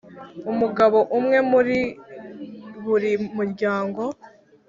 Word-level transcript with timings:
umugabo 0.51 0.99
umwe 1.17 1.37
muri 1.51 1.79
buri 2.83 3.11
muryango 3.35 4.03